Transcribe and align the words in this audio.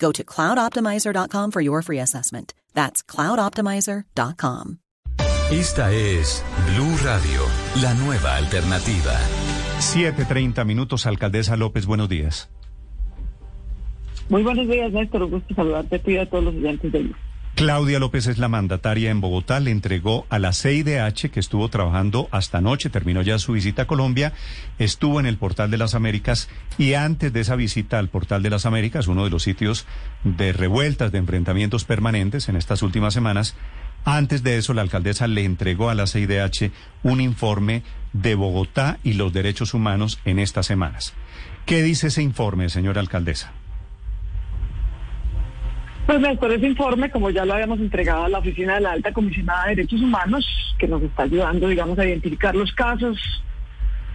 Go 0.00 0.10
to 0.12 0.24
cloudoptimizer.com 0.24 1.50
for 1.50 1.60
your 1.60 1.82
free 1.82 2.00
assessment. 2.00 2.54
That's 2.74 3.02
cloudoptimizer.com. 3.02 4.78
Esta 5.50 5.92
es 5.92 6.44
Blue 6.74 6.96
Radio, 7.04 7.40
la 7.82 7.92
nueva 7.94 8.36
alternativa. 8.36 9.18
7:30 9.80 10.64
minutos, 10.64 11.06
alcaldesa 11.06 11.56
López, 11.56 11.86
buenos 11.86 12.08
días. 12.08 12.48
Muy 14.28 14.44
buenos 14.44 14.68
días, 14.68 14.92
Néstor. 14.92 15.24
Un 15.24 15.30
gusto 15.32 15.54
saludarte 15.54 15.96
a 15.96 15.98
ti 15.98 16.12
y 16.12 16.18
a 16.18 16.30
todos 16.30 16.44
los 16.44 16.54
oyentes 16.54 16.92
de 16.92 16.98
Blue. 17.00 17.16
Claudia 17.54 17.98
López 17.98 18.26
es 18.26 18.38
la 18.38 18.48
mandataria 18.48 19.10
en 19.10 19.20
Bogotá, 19.20 19.60
le 19.60 19.70
entregó 19.70 20.24
a 20.30 20.38
la 20.38 20.52
CIDH 20.52 21.30
que 21.30 21.40
estuvo 21.40 21.68
trabajando 21.68 22.28
hasta 22.30 22.58
anoche, 22.58 22.88
terminó 22.88 23.20
ya 23.20 23.38
su 23.38 23.52
visita 23.52 23.82
a 23.82 23.86
Colombia, 23.86 24.32
estuvo 24.78 25.20
en 25.20 25.26
el 25.26 25.36
Portal 25.36 25.70
de 25.70 25.76
las 25.76 25.94
Américas 25.94 26.48
y 26.78 26.94
antes 26.94 27.34
de 27.34 27.40
esa 27.40 27.56
visita 27.56 27.98
al 27.98 28.08
Portal 28.08 28.42
de 28.42 28.48
las 28.48 28.64
Américas, 28.64 29.08
uno 29.08 29.24
de 29.24 29.30
los 29.30 29.42
sitios 29.42 29.86
de 30.24 30.54
revueltas, 30.54 31.12
de 31.12 31.18
enfrentamientos 31.18 31.84
permanentes 31.84 32.48
en 32.48 32.56
estas 32.56 32.82
últimas 32.82 33.12
semanas, 33.12 33.54
antes 34.06 34.42
de 34.42 34.56
eso 34.56 34.72
la 34.72 34.82
alcaldesa 34.82 35.26
le 35.26 35.44
entregó 35.44 35.90
a 35.90 35.94
la 35.94 36.06
CIDH 36.06 36.70
un 37.02 37.20
informe 37.20 37.82
de 38.14 38.34
Bogotá 38.34 38.98
y 39.04 39.12
los 39.12 39.32
derechos 39.32 39.74
humanos 39.74 40.18
en 40.24 40.38
estas 40.38 40.64
semanas. 40.64 41.12
¿Qué 41.66 41.82
dice 41.82 42.06
ese 42.06 42.22
informe, 42.22 42.70
señora 42.70 43.00
alcaldesa? 43.00 43.52
Pues 46.10 46.22
Néstor, 46.22 46.50
ese 46.50 46.66
informe, 46.66 47.08
como 47.08 47.30
ya 47.30 47.44
lo 47.44 47.54
habíamos 47.54 47.78
entregado 47.78 48.24
a 48.24 48.28
la 48.28 48.40
Oficina 48.40 48.74
de 48.74 48.80
la 48.80 48.90
Alta 48.90 49.12
Comisionada 49.12 49.66
de 49.66 49.76
Derechos 49.76 50.00
Humanos, 50.02 50.74
que 50.76 50.88
nos 50.88 51.00
está 51.04 51.22
ayudando, 51.22 51.68
digamos, 51.68 51.96
a 52.00 52.04
identificar 52.04 52.52
los 52.52 52.72
casos, 52.72 53.44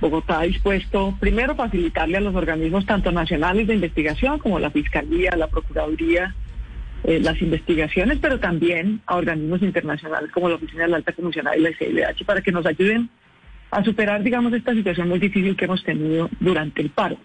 Bogotá 0.02 0.42
ha 0.42 0.44
dispuesto, 0.44 1.16
primero, 1.22 1.56
facilitarle 1.56 2.18
a 2.18 2.20
los 2.20 2.36
organismos 2.36 2.86
tanto 2.86 3.14
nacionales 3.14 3.68
de 3.68 3.76
investigación 3.76 4.40
como 4.40 4.60
la 4.60 4.72
Fiscalía, 4.72 5.38
la 5.38 5.48
Procuraduría, 5.48 6.36
eh, 7.06 7.22
las 7.22 7.42
investigaciones, 7.42 8.20
pero 8.22 8.42
también 8.42 9.00
a 9.06 9.16
organismos 9.16 9.62
internacionales 9.62 10.30
como 10.34 10.50
la 10.50 10.56
Oficina 10.56 10.84
de 10.84 10.90
la 10.90 10.98
Alta 10.98 11.14
Comisionada 11.14 11.56
y 11.56 11.62
la 11.62 11.72
CIDH 11.78 12.26
para 12.26 12.42
que 12.42 12.52
nos 12.52 12.66
ayuden 12.66 13.10
a 13.72 13.86
superar, 13.86 14.22
digamos, 14.22 14.52
esta 14.52 14.74
situación 14.74 15.08
muy 15.08 15.20
difícil 15.20 15.56
que 15.56 15.64
hemos 15.64 15.82
tenido 15.82 16.30
durante 16.42 16.82
el 16.82 16.90
paro. 16.90 17.16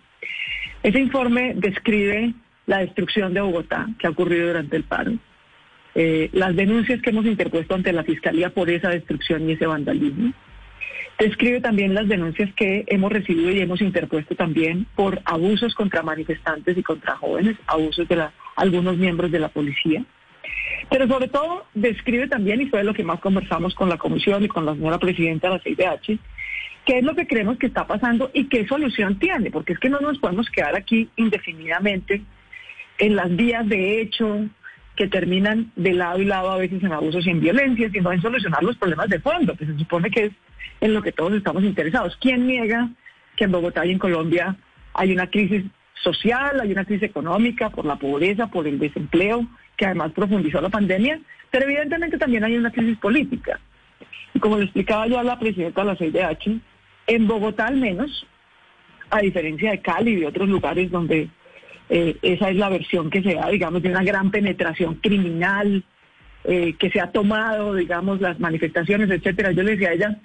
Ese 0.84 1.00
informe 1.00 1.54
describe 1.56 2.34
la 2.66 2.78
destrucción 2.78 3.34
de 3.34 3.40
Bogotá 3.40 3.88
que 3.98 4.06
ha 4.06 4.10
ocurrido 4.10 4.48
durante 4.48 4.76
el 4.76 4.84
paro, 4.84 5.12
eh, 5.94 6.30
las 6.32 6.54
denuncias 6.54 7.02
que 7.02 7.10
hemos 7.10 7.26
interpuesto 7.26 7.74
ante 7.74 7.92
la 7.92 8.04
Fiscalía 8.04 8.50
por 8.50 8.70
esa 8.70 8.90
destrucción 8.90 9.48
y 9.48 9.52
ese 9.52 9.66
vandalismo. 9.66 10.32
Describe 11.18 11.60
también 11.60 11.94
las 11.94 12.08
denuncias 12.08 12.50
que 12.54 12.84
hemos 12.86 13.12
recibido 13.12 13.50
y 13.50 13.60
hemos 13.60 13.82
interpuesto 13.82 14.34
también 14.34 14.86
por 14.94 15.20
abusos 15.24 15.74
contra 15.74 16.02
manifestantes 16.02 16.78
y 16.78 16.82
contra 16.82 17.16
jóvenes, 17.16 17.56
abusos 17.66 18.08
de 18.08 18.16
la, 18.16 18.32
algunos 18.56 18.96
miembros 18.96 19.30
de 19.30 19.38
la 19.38 19.48
policía. 19.48 20.04
Pero 20.88 21.06
sobre 21.06 21.28
todo 21.28 21.66
describe 21.74 22.26
también, 22.26 22.60
y 22.62 22.66
fue 22.66 22.84
lo 22.84 22.94
que 22.94 23.04
más 23.04 23.20
conversamos 23.20 23.74
con 23.74 23.88
la 23.88 23.98
comisión 23.98 24.44
y 24.44 24.48
con 24.48 24.64
la 24.64 24.74
señora 24.74 24.98
presidenta 24.98 25.48
de 25.48 25.54
la 25.54 25.62
CIDH, 25.62 26.18
qué 26.86 26.98
es 26.98 27.04
lo 27.04 27.14
que 27.14 27.26
creemos 27.26 27.58
que 27.58 27.66
está 27.66 27.86
pasando 27.86 28.30
y 28.32 28.44
qué 28.46 28.66
solución 28.66 29.18
tiene, 29.18 29.50
porque 29.50 29.74
es 29.74 29.78
que 29.78 29.90
no 29.90 30.00
nos 30.00 30.18
podemos 30.18 30.48
quedar 30.48 30.74
aquí 30.74 31.10
indefinidamente 31.16 32.22
en 33.00 33.16
las 33.16 33.34
vías 33.34 33.68
de 33.68 34.00
hecho 34.00 34.46
que 34.94 35.08
terminan 35.08 35.72
de 35.76 35.94
lado 35.94 36.20
y 36.20 36.26
lado 36.26 36.50
a 36.50 36.58
veces 36.58 36.82
en 36.82 36.92
abusos 36.92 37.26
y 37.26 37.30
en 37.30 37.40
violencia, 37.40 37.90
sino 37.90 38.12
en 38.12 38.20
solucionar 38.20 38.62
los 38.62 38.76
problemas 38.76 39.08
de 39.08 39.18
fondo, 39.18 39.56
que 39.56 39.64
se 39.64 39.76
supone 39.78 40.10
que 40.10 40.26
es 40.26 40.32
en 40.82 40.92
lo 40.94 41.02
que 41.02 41.10
todos 41.10 41.32
estamos 41.32 41.64
interesados. 41.64 42.16
¿Quién 42.20 42.46
niega 42.46 42.90
que 43.36 43.44
en 43.44 43.52
Bogotá 43.52 43.86
y 43.86 43.92
en 43.92 43.98
Colombia 43.98 44.56
hay 44.92 45.12
una 45.12 45.28
crisis 45.28 45.64
social, 45.94 46.60
hay 46.60 46.72
una 46.72 46.84
crisis 46.84 47.04
económica 47.04 47.70
por 47.70 47.86
la 47.86 47.96
pobreza, 47.96 48.48
por 48.48 48.66
el 48.66 48.78
desempleo, 48.78 49.46
que 49.76 49.86
además 49.86 50.12
profundizó 50.12 50.60
la 50.60 50.68
pandemia, 50.68 51.18
pero 51.50 51.64
evidentemente 51.64 52.18
también 52.18 52.44
hay 52.44 52.56
una 52.56 52.70
crisis 52.70 52.98
política. 52.98 53.58
Y 54.34 54.38
como 54.38 54.58
le 54.58 54.64
explicaba 54.64 55.06
yo 55.06 55.18
a 55.18 55.24
la 55.24 55.38
presidenta 55.38 55.82
de 55.82 55.86
la 55.86 55.96
CIDH, 55.96 56.60
en 57.06 57.26
Bogotá 57.26 57.66
al 57.66 57.76
menos, 57.78 58.26
a 59.08 59.20
diferencia 59.20 59.70
de 59.70 59.80
Cali 59.80 60.12
y 60.12 60.16
de 60.16 60.26
otros 60.26 60.48
lugares 60.48 60.90
donde 60.90 61.28
eh, 61.90 62.16
esa 62.22 62.50
es 62.50 62.56
la 62.56 62.68
versión 62.68 63.10
que 63.10 63.20
se 63.20 63.34
da, 63.34 63.48
digamos, 63.48 63.82
de 63.82 63.90
una 63.90 64.04
gran 64.04 64.30
penetración 64.30 64.94
criminal, 64.94 65.82
eh, 66.44 66.74
que 66.78 66.88
se 66.88 67.00
ha 67.00 67.10
tomado, 67.10 67.74
digamos, 67.74 68.20
las 68.20 68.38
manifestaciones, 68.38 69.10
etcétera. 69.10 69.50
Yo 69.50 69.64
le 69.64 69.72
decía 69.72 69.90
a 69.90 69.94
ella, 69.94 70.20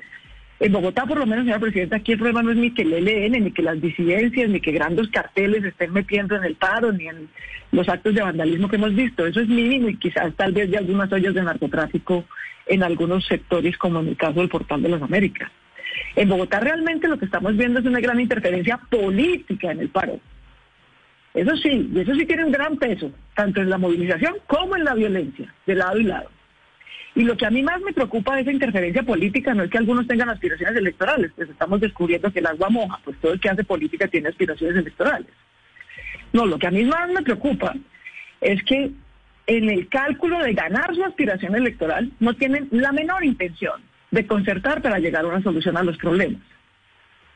en 0.60 0.72
Bogotá, 0.72 1.06
por 1.06 1.18
lo 1.18 1.26
menos, 1.26 1.44
señora 1.44 1.60
presidenta, 1.60 1.98
aquí 1.98 2.14
el 2.14 2.20
problema 2.20 2.44
no 2.44 2.52
es 2.52 2.58
ni 2.58 2.72
que 2.72 2.84
el 2.84 2.94
ELN, 2.94 3.44
ni 3.44 3.52
que 3.52 3.64
las 3.64 3.82
disidencias, 3.82 4.48
ni 4.48 4.62
que 4.62 4.72
grandes 4.72 5.10
carteles 5.10 5.64
estén 5.64 5.92
metiendo 5.92 6.36
en 6.36 6.44
el 6.44 6.56
paro, 6.56 6.92
ni 6.92 7.08
en 7.08 7.30
los 7.72 7.90
actos 7.90 8.14
de 8.14 8.22
vandalismo 8.22 8.70
que 8.70 8.76
hemos 8.76 8.94
visto. 8.94 9.26
Eso 9.26 9.42
es 9.42 9.50
mínimo 9.50 9.90
y 9.90 9.98
quizás 9.98 10.34
tal 10.36 10.54
vez 10.54 10.70
de 10.70 10.78
algunas 10.78 11.12
ollas 11.12 11.34
de 11.34 11.42
narcotráfico 11.42 12.26
en 12.68 12.84
algunos 12.84 13.26
sectores, 13.26 13.76
como 13.78 14.02
en 14.02 14.10
el 14.10 14.18
caso 14.18 14.40
del 14.40 14.50
Portal 14.50 14.84
de 14.84 14.90
las 14.90 15.02
Américas. 15.02 15.52
En 16.16 16.30
Bogotá 16.30 16.60
realmente 16.60 17.08
lo 17.08 17.18
que 17.18 17.26
estamos 17.26 17.58
viendo 17.58 17.80
es 17.80 17.86
una 17.86 18.00
gran 18.00 18.20
interferencia 18.20 18.80
política 18.90 19.72
en 19.72 19.80
el 19.80 19.90
paro. 19.90 20.20
Eso 21.36 21.56
sí, 21.58 21.92
y 21.94 22.00
eso 22.00 22.16
sí 22.16 22.26
tiene 22.26 22.46
un 22.46 22.52
gran 22.52 22.78
peso, 22.78 23.12
tanto 23.36 23.62
en 23.62 23.70
la 23.70 23.78
movilización 23.78 24.36
como 24.48 24.78
en 24.78 24.86
la 24.86 24.94
violencia, 24.94 25.54
de 25.66 25.76
lado 25.76 26.00
y 26.00 26.04
lado. 26.06 26.30
Y 27.14 27.24
lo 27.24 27.36
que 27.36 27.46
a 27.46 27.50
mí 27.50 27.62
más 27.62 27.82
me 27.82 27.92
preocupa 27.92 28.36
de 28.36 28.42
esa 28.42 28.54
interferencia 28.54 29.04
política 29.04 29.54
no 29.54 29.64
es 29.64 29.70
que 29.70 29.78
algunos 29.78 30.08
tengan 30.08 30.30
aspiraciones 30.30 30.78
electorales, 30.78 31.32
pues 31.36 31.50
estamos 31.50 31.82
descubriendo 31.82 32.32
que 32.32 32.40
el 32.40 32.48
agua 32.48 32.70
moja, 32.70 33.00
pues 33.04 33.18
todo 33.20 33.34
el 33.34 33.40
que 33.42 33.50
hace 33.50 33.66
política 33.66 34.08
tiene 34.08 34.30
aspiraciones 34.30 34.78
electorales. 34.78 35.28
No, 36.32 36.46
lo 36.46 36.58
que 36.58 36.68
a 36.68 36.72
mí 36.72 36.86
más 36.86 37.10
me 37.10 37.22
preocupa 37.22 37.74
es 38.40 38.64
que 38.64 38.92
en 39.48 39.70
el 39.70 39.90
cálculo 39.90 40.40
de 40.40 40.54
ganar 40.54 40.96
su 40.96 41.04
aspiración 41.04 41.56
electoral 41.56 42.12
no 42.20 42.34
tienen 42.34 42.70
la 42.72 42.94
menor 42.94 43.26
intención 43.26 43.82
de 44.12 44.26
concertar 44.26 44.82
para 44.82 45.00
llegar 45.00 45.26
a 45.26 45.28
una 45.28 45.44
solución 45.44 45.76
a 45.76 45.84
los 45.84 45.98
problemas, 45.98 46.42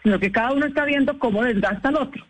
sino 0.03 0.19
que 0.19 0.31
cada 0.31 0.53
uno 0.53 0.65
está 0.65 0.85
viendo 0.85 1.19
cómo 1.19 1.43
desgasta 1.43 1.89
al 1.89 1.97
otro. 1.97 2.25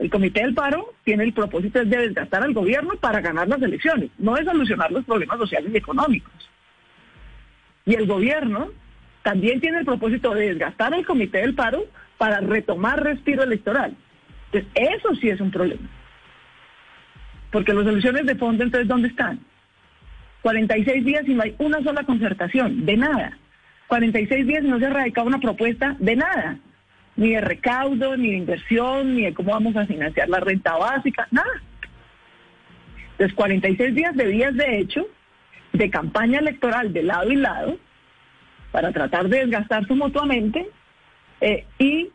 El 0.00 0.08
Comité 0.08 0.40
del 0.40 0.54
Paro 0.54 0.94
tiene 1.04 1.24
el 1.24 1.34
propósito 1.34 1.84
de 1.84 1.98
desgastar 1.98 2.42
al 2.42 2.54
gobierno 2.54 2.94
para 2.94 3.20
ganar 3.20 3.46
las 3.48 3.60
elecciones, 3.60 4.08
no 4.16 4.34
de 4.34 4.44
solucionar 4.44 4.90
los 4.90 5.04
problemas 5.04 5.38
sociales 5.38 5.70
y 5.74 5.76
económicos. 5.76 6.32
Y 7.84 7.94
el 7.96 8.06
gobierno 8.06 8.70
también 9.22 9.60
tiene 9.60 9.80
el 9.80 9.84
propósito 9.84 10.32
de 10.32 10.48
desgastar 10.48 10.94
al 10.94 11.04
Comité 11.04 11.42
del 11.42 11.54
Paro 11.54 11.84
para 12.16 12.40
retomar 12.40 13.04
respiro 13.04 13.42
electoral. 13.42 13.94
Entonces, 14.50 14.70
eso 14.74 15.14
sí 15.16 15.28
es 15.28 15.38
un 15.38 15.50
problema. 15.50 15.86
Porque 17.52 17.74
las 17.74 17.84
soluciones 17.84 18.24
de 18.24 18.36
fondo, 18.36 18.64
entonces, 18.64 18.88
¿dónde 18.88 19.08
están? 19.08 19.38
46 20.40 21.04
días 21.04 21.28
y 21.28 21.34
no 21.34 21.42
hay 21.42 21.54
una 21.58 21.82
sola 21.82 22.04
concertación, 22.04 22.86
de 22.86 22.96
nada. 22.96 23.36
46 23.88 24.46
días 24.46 24.64
y 24.64 24.68
no 24.68 24.78
se 24.78 24.86
ha 24.86 24.90
radicado 24.90 25.26
una 25.26 25.40
propuesta, 25.40 25.94
de 25.98 26.16
nada 26.16 26.58
ni 27.16 27.30
de 27.34 27.40
recaudo, 27.40 28.16
ni 28.16 28.30
de 28.30 28.36
inversión, 28.36 29.16
ni 29.16 29.24
de 29.24 29.34
cómo 29.34 29.52
vamos 29.52 29.76
a 29.76 29.86
financiar 29.86 30.28
la 30.28 30.40
renta 30.40 30.76
básica, 30.76 31.28
nada. 31.30 31.62
Entonces, 33.12 33.34
46 33.36 33.94
días 33.94 34.16
de 34.16 34.26
días 34.26 34.54
de 34.54 34.78
hecho, 34.78 35.06
de 35.72 35.90
campaña 35.90 36.38
electoral 36.38 36.92
de 36.92 37.02
lado 37.02 37.30
y 37.30 37.36
lado, 37.36 37.76
para 38.72 38.92
tratar 38.92 39.28
de 39.28 39.40
desgastarse 39.40 39.92
mutuamente, 39.94 40.66
eh, 41.40 41.64
y 41.78 42.10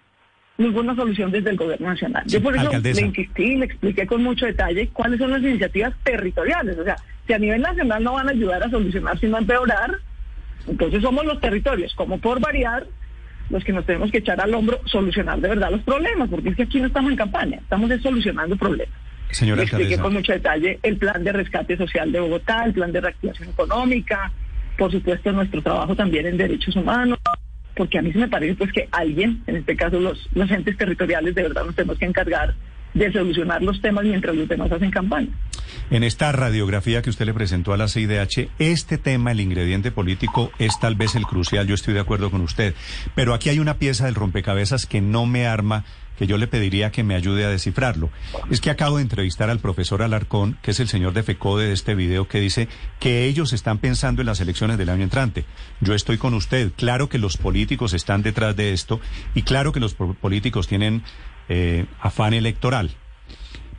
ninguna 0.58 0.96
solución 0.96 1.32
desde 1.32 1.50
el 1.50 1.58
gobierno 1.58 1.90
nacional. 1.90 2.24
Yo 2.28 2.42
por 2.42 2.56
eso 2.56 2.72
le 2.72 3.02
insistí 3.02 3.56
le 3.56 3.66
expliqué 3.66 4.08
con 4.08 4.24
mucho 4.24 4.46
detalle 4.46 4.88
cuáles 4.90 5.20
son 5.20 5.32
las 5.32 5.42
iniciativas 5.42 5.94
territoriales. 6.04 6.78
O 6.78 6.84
sea, 6.84 6.96
si 7.28 7.34
a 7.34 7.40
nivel 7.40 7.62
nacional 7.62 8.04
no 8.04 8.14
van 8.14 8.30
a 8.30 8.32
ayudar 8.32 8.64
a 8.64 8.70
solucionar, 8.70 9.20
sino 9.20 9.36
a 9.36 9.40
empeorar, 9.40 9.92
Entonces 10.68 11.02
somos 11.02 11.26
los 11.26 11.40
territorios, 11.42 11.94
como 11.96 12.18
por 12.20 12.40
variar, 12.40 12.88
los 13.50 13.64
que 13.64 13.74
nos 13.74 13.86
tenemos 13.86 14.12
que 14.12 14.20
echar 14.20 14.40
al 14.42 14.54
hombro, 14.54 14.80
solucionar 14.86 15.40
de 15.40 15.50
verdad 15.50 15.72
los 15.72 15.82
problemas, 15.82 16.30
porque 16.30 16.50
es 16.50 16.56
que 16.56 16.64
aquí 16.64 16.80
no 16.80 16.88
estamos 16.88 17.12
en 17.12 17.18
campaña, 17.18 17.58
estamos 17.58 17.92
solucionando 18.02 18.56
problemas. 18.56 18.96
Señora 19.32 19.64
expliqué 19.64 19.98
con 19.98 20.14
mucho 20.14 20.32
detalle 20.32 20.80
el 20.84 20.98
plan 20.98 21.24
de 21.24 21.32
rescate 21.32 21.78
social 21.78 22.12
de 22.12 22.20
Bogotá, 22.20 22.64
el 22.66 22.74
plan 22.74 22.92
de 22.92 23.02
reactivación 23.02 23.50
económica, 23.50 24.32
por 24.78 24.92
supuesto 24.92 25.32
nuestro 25.32 25.62
trabajo 25.62 25.96
también 25.96 26.26
en 26.26 26.38
derechos 26.38 26.76
humanos, 26.76 27.20
porque 27.76 28.00
a 28.00 28.02
mí 28.02 28.12
se 28.12 28.20
me 28.20 28.28
parece 28.28 28.56
pues 28.56 28.72
que 28.72 28.88
alguien, 28.92 29.44
en 29.48 29.58
este 29.58 29.76
caso 29.76 30.00
los, 30.00 30.30
los 30.34 30.50
entes 30.52 30.78
territoriales, 30.78 31.36
de 31.36 31.44
verdad 31.44 31.66
nos 31.66 31.76
tenemos 31.76 31.98
que 31.98 32.06
encargar 32.06 32.54
de 32.94 33.12
solucionar 33.12 33.62
los 33.62 33.82
temas 33.82 34.06
mientras 34.06 34.36
los 34.36 34.48
demás 34.48 34.72
hacen 34.72 34.90
campaña. 34.90 35.30
En 35.90 36.04
esta 36.04 36.32
radiografía 36.32 37.02
que 37.02 37.10
usted 37.10 37.26
le 37.26 37.34
presentó 37.34 37.74
a 37.74 37.78
la 37.78 37.88
CIDH, 37.88 38.50
este 38.60 38.98
tema, 38.98 39.32
el 39.32 39.40
ingrediente 39.40 39.92
político, 39.92 40.52
es 40.60 40.80
tal 40.80 40.96
vez 40.96 41.16
el 41.16 41.26
crucial, 41.26 41.68
yo 41.68 41.76
estoy 41.76 41.94
de 41.94 42.00
acuerdo 42.00 42.32
con 42.32 42.42
usted, 42.42 42.74
pero 43.16 43.34
aquí 43.34 43.50
hay 43.50 43.60
una 43.60 43.78
pieza 43.78 44.06
del 44.06 44.16
rompecabezas 44.16 44.86
que 44.86 45.02
no 45.02 45.26
me 45.26 45.48
arma 45.48 45.86
que 46.18 46.28
yo 46.28 46.38
le 46.38 46.48
pediría 46.48 46.92
que 46.92 47.04
me 47.04 47.16
ayude 47.16 47.46
a 47.46 47.50
descifrarlo. 47.50 48.10
Es 48.50 48.62
que 48.62 48.70
acabo 48.70 48.98
de 48.98 49.04
entrevistar 49.04 49.50
al 49.50 49.60
profesor 49.60 50.02
Alarcón, 50.02 50.58
que 50.62 50.72
es 50.72 50.80
el 50.80 50.88
señor 50.88 51.14
de 51.14 51.24
FECODE 51.24 51.68
de 51.68 51.74
este 51.74 51.96
video, 51.96 52.28
que 52.28 52.40
dice 52.40 52.68
que 53.00 53.26
ellos 53.26 53.54
están 53.54 53.80
pensando 53.80 54.22
en 54.22 54.28
las 54.28 54.40
elecciones 54.40 54.78
del 54.78 54.90
año 54.90 55.04
entrante. 55.04 55.46
Yo 55.82 55.94
estoy 55.94 56.18
con 56.18 56.34
usted. 56.34 56.72
Claro 56.76 57.10
que 57.10 57.18
los 57.18 57.38
políticos 57.38 57.94
están 57.94 58.22
detrás 58.22 58.56
de 58.56 58.74
esto 58.74 59.00
y 59.34 59.44
claro 59.44 59.72
que 59.72 59.80
los 59.80 59.94
políticos 59.94 60.68
tienen 60.68 61.04
eh, 61.50 61.86
afán 62.00 62.34
electoral. 62.34 62.92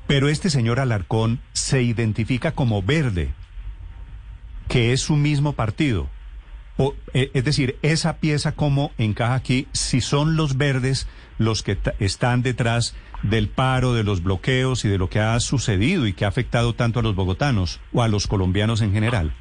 Pero 0.07 0.29
este 0.29 0.51
señor 0.51 0.79
Alarcón 0.79 1.41
se 1.53 1.83
identifica 1.83 2.53
como 2.53 2.83
verde, 2.83 3.31
que 4.69 4.93
es 4.93 5.01
su 5.01 5.17
mismo 5.17 5.55
partido. 5.55 6.09
O, 6.77 6.95
eh, 7.15 7.31
es 7.33 7.45
decir, 7.45 7.77
esa 7.83 8.19
pieza 8.19 8.53
cómo 8.53 8.93
encaja 8.99 9.35
aquí 9.35 9.67
si 9.73 10.01
son 10.01 10.37
los 10.37 10.57
verdes 10.59 11.09
los 11.39 11.63
que 11.63 11.79
están 11.99 12.43
detrás 12.43 12.95
del 13.23 13.49
paro, 13.49 13.95
de 13.95 14.05
los 14.05 14.23
bloqueos 14.23 14.85
y 14.85 14.89
de 14.89 14.99
lo 14.99 15.09
que 15.09 15.21
ha 15.21 15.39
sucedido 15.41 16.07
y 16.07 16.13
que 16.13 16.25
ha 16.25 16.29
afectado 16.29 16.75
tanto 16.75 17.01
a 17.01 17.03
los 17.03 17.15
bogotanos 17.15 17.81
o 17.93 18.03
a 18.03 18.09
los 18.09 18.27
colombianos 18.27 18.83
en 18.83 18.93
general. 18.93 19.33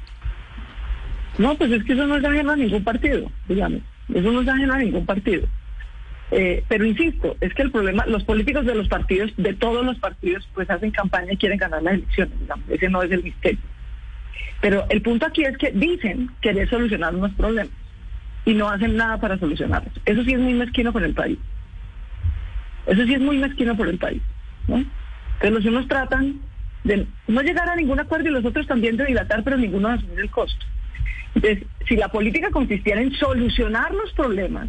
No, 1.38 1.54
pues 1.56 1.70
es 1.70 1.84
que 1.84 1.92
eso 1.92 2.06
no 2.06 2.16
es 2.16 2.24
ajeno 2.24 2.52
a 2.52 2.56
ningún 2.56 2.82
partido, 2.82 3.30
digamos. 3.48 3.82
Eso 4.12 4.32
no 4.32 4.40
es 4.40 4.48
ajeno 4.48 4.74
a 4.74 4.78
ningún 4.78 5.04
partido. 5.04 5.46
Eh, 6.30 6.64
pero 6.68 6.84
insisto, 6.84 7.36
es 7.40 7.54
que 7.54 7.62
el 7.62 7.70
problema, 7.70 8.04
los 8.06 8.24
políticos 8.24 8.66
de 8.66 8.74
los 8.74 8.88
partidos, 8.88 9.32
de 9.36 9.54
todos 9.54 9.84
los 9.84 9.98
partidos, 9.98 10.48
pues 10.54 10.68
hacen 10.68 10.90
campaña 10.90 11.32
y 11.32 11.36
quieren 11.36 11.58
ganar 11.58 11.82
las 11.82 11.94
elecciones, 11.94 12.40
digamos. 12.40 12.68
Ese 12.68 12.88
no 12.88 13.02
es 13.02 13.10
el 13.12 13.22
misterio. 13.22 13.60
Pero 14.60 14.86
el 14.88 15.02
punto 15.02 15.26
aquí 15.26 15.44
es 15.44 15.56
que 15.58 15.70
dicen 15.70 16.30
querer 16.40 16.68
solucionar 16.68 17.14
unos 17.14 17.32
problemas 17.34 17.72
y 18.44 18.54
no 18.54 18.68
hacen 18.68 18.96
nada 18.96 19.18
para 19.20 19.38
solucionarlos. 19.38 19.92
Eso 20.04 20.24
sí 20.24 20.32
es 20.32 20.40
muy 20.40 20.54
mezquino 20.54 20.92
por 20.92 21.04
el 21.04 21.14
país. 21.14 21.38
Eso 22.86 23.04
sí 23.04 23.14
es 23.14 23.20
muy 23.20 23.38
mezquino 23.38 23.76
por 23.76 23.88
el 23.88 23.98
país. 23.98 24.22
Entonces 24.68 25.52
los 25.52 25.64
unos 25.66 25.88
tratan 25.88 26.40
de 26.84 27.06
no 27.26 27.42
llegar 27.42 27.68
a 27.68 27.76
ningún 27.76 27.98
acuerdo 28.00 28.28
y 28.28 28.32
los 28.32 28.44
otros 28.44 28.66
también 28.66 28.96
de 28.96 29.06
dilatar, 29.06 29.42
pero 29.42 29.56
ninguno 29.56 29.88
de 29.88 29.94
asumir 29.94 30.20
el 30.20 30.30
costo. 30.30 30.64
Entonces, 31.34 31.64
si 31.86 31.96
la 31.96 32.08
política 32.08 32.50
consistiera 32.50 33.00
en 33.00 33.12
solucionar 33.12 33.92
los 33.92 34.12
problemas, 34.12 34.68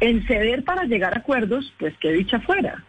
en 0.00 0.26
ceder 0.26 0.64
para 0.64 0.84
llegar 0.84 1.14
a 1.14 1.18
acuerdos, 1.18 1.72
pues 1.78 1.94
qué 2.00 2.12
dicha 2.12 2.40
fuera. 2.40 2.84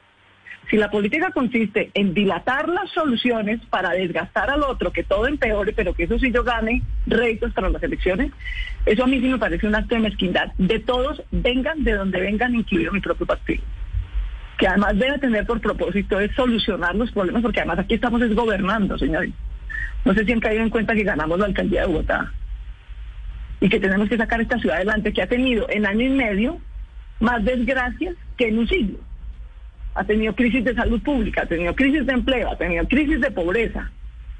Si 0.69 0.77
la 0.77 0.89
política 0.89 1.31
consiste 1.31 1.91
en 1.93 2.13
dilatar 2.13 2.69
las 2.69 2.89
soluciones 2.91 3.59
para 3.69 3.89
desgastar 3.89 4.49
al 4.49 4.63
otro, 4.63 4.91
que 4.91 5.03
todo 5.03 5.27
empeore, 5.27 5.73
pero 5.73 5.93
que 5.93 6.03
eso 6.03 6.17
sí 6.17 6.31
yo 6.31 6.45
gane 6.45 6.81
réditos 7.07 7.51
para 7.51 7.69
las 7.69 7.83
elecciones, 7.83 8.31
eso 8.85 9.03
a 9.03 9.07
mí 9.07 9.19
sí 9.19 9.27
me 9.27 9.37
parece 9.37 9.67
un 9.67 9.75
acto 9.75 9.95
de 9.95 10.01
mezquindad. 10.01 10.53
De 10.57 10.79
todos, 10.79 11.21
vengan 11.31 11.83
de 11.83 11.93
donde 11.93 12.21
vengan, 12.21 12.55
incluido 12.55 12.93
mi 12.93 13.01
propio 13.01 13.25
partido. 13.25 13.61
Que 14.57 14.67
además 14.67 14.97
debe 14.97 15.19
tener 15.19 15.45
por 15.45 15.59
propósito 15.59 16.19
es 16.21 16.31
solucionar 16.35 16.95
los 16.95 17.11
problemas, 17.11 17.41
porque 17.41 17.59
además 17.59 17.79
aquí 17.79 17.95
estamos 17.95 18.21
desgobernando, 18.21 18.97
señores. 18.97 19.31
No 20.05 20.13
sé 20.13 20.23
si 20.23 20.31
han 20.31 20.39
caído 20.39 20.63
en 20.63 20.69
cuenta 20.69 20.95
que 20.95 21.03
ganamos 21.03 21.37
la 21.37 21.47
alcaldía 21.47 21.81
de 21.81 21.87
Bogotá 21.87 22.31
y 23.59 23.69
que 23.69 23.79
tenemos 23.79 24.07
que 24.07 24.17
sacar 24.17 24.39
esta 24.39 24.57
ciudad 24.57 24.77
adelante, 24.77 25.11
que 25.11 25.21
ha 25.21 25.27
tenido 25.27 25.67
en 25.69 25.85
año 25.85 26.05
y 26.05 26.09
medio 26.09 26.61
más 27.21 27.43
desgracias 27.45 28.15
que 28.35 28.49
en 28.49 28.59
un 28.59 28.67
siglo. 28.67 28.97
Ha 29.93 30.03
tenido 30.03 30.35
crisis 30.35 30.63
de 30.63 30.75
salud 30.75 31.01
pública, 31.01 31.43
ha 31.43 31.45
tenido 31.45 31.75
crisis 31.75 32.05
de 32.05 32.13
empleo, 32.13 32.51
ha 32.51 32.57
tenido 32.57 32.85
crisis 32.87 33.21
de 33.21 33.31
pobreza. 33.31 33.89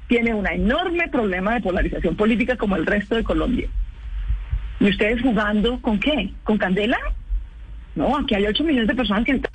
Tiene 0.08 0.34
un 0.34 0.46
enorme 0.46 1.08
problema 1.08 1.54
de 1.54 1.60
polarización 1.60 2.16
política 2.16 2.56
como 2.56 2.76
el 2.76 2.84
resto 2.84 3.16
de 3.16 3.24
Colombia. 3.24 3.68
¿Y 4.80 4.90
ustedes 4.90 5.22
jugando 5.22 5.80
con 5.80 5.98
qué? 5.98 6.32
¿Con 6.44 6.58
candela? 6.58 6.98
No, 7.94 8.18
aquí 8.18 8.34
hay 8.34 8.46
8 8.46 8.64
millones 8.64 8.88
de 8.88 8.94
personas 8.94 9.24
que 9.24 9.32
están 9.32 9.52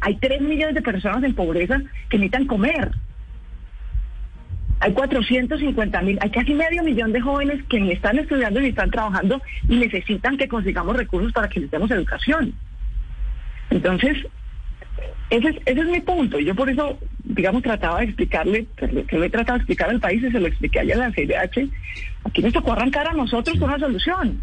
hay 0.00 0.16
3 0.16 0.40
millones 0.40 0.74
de 0.74 0.82
personas 0.82 1.22
en 1.22 1.34
pobreza 1.34 1.80
que 2.08 2.18
necesitan 2.18 2.46
comer. 2.46 2.90
Hay 4.82 4.92
450 4.94 6.02
mil, 6.02 6.18
hay 6.20 6.30
casi 6.30 6.54
medio 6.54 6.82
millón 6.82 7.12
de 7.12 7.20
jóvenes 7.20 7.62
que 7.68 7.78
ni 7.78 7.92
están 7.92 8.18
estudiando 8.18 8.60
ni 8.60 8.66
están 8.66 8.90
trabajando 8.90 9.40
y 9.68 9.76
necesitan 9.76 10.36
que 10.36 10.48
consigamos 10.48 10.96
recursos 10.96 11.32
para 11.32 11.48
que 11.48 11.60
les 11.60 11.70
demos 11.70 11.88
educación. 11.92 12.52
Entonces, 13.70 14.26
ese 15.30 15.50
es, 15.50 15.56
ese 15.66 15.80
es 15.82 15.86
mi 15.86 16.00
punto. 16.00 16.40
Yo 16.40 16.56
por 16.56 16.68
eso, 16.68 16.98
digamos, 17.22 17.62
trataba 17.62 18.00
de 18.00 18.06
explicarle, 18.06 18.66
que 18.74 19.18
lo 19.18 19.22
he 19.22 19.30
tratado 19.30 19.58
de 19.58 19.62
explicar 19.62 19.88
al 19.88 20.00
país 20.00 20.20
y 20.20 20.32
se 20.32 20.40
lo 20.40 20.48
expliqué 20.48 20.80
ayer 20.80 20.96
a 20.96 21.08
la 21.08 21.14
CIDH. 21.14 21.70
Aquí 22.24 22.42
nos 22.42 22.52
tocó 22.52 22.72
arrancar 22.72 23.06
a 23.06 23.12
nosotros 23.12 23.56
con 23.60 23.68
una 23.68 23.78
solución. 23.78 24.42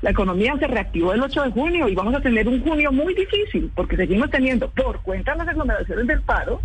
La 0.00 0.12
economía 0.12 0.56
se 0.58 0.66
reactivó 0.66 1.12
el 1.12 1.22
8 1.22 1.42
de 1.42 1.50
junio 1.50 1.88
y 1.90 1.94
vamos 1.94 2.14
a 2.14 2.20
tener 2.22 2.48
un 2.48 2.62
junio 2.62 2.90
muy 2.90 3.14
difícil 3.14 3.70
porque 3.74 3.96
seguimos 3.96 4.30
teniendo, 4.30 4.70
por 4.70 5.02
cuenta 5.02 5.32
de 5.32 5.38
las 5.40 5.48
aglomeraciones 5.48 6.06
del 6.06 6.22
paro, 6.22 6.62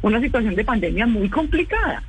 una 0.00 0.22
situación 0.22 0.54
de 0.54 0.64
pandemia 0.64 1.06
muy 1.06 1.28
complicada. 1.28 2.02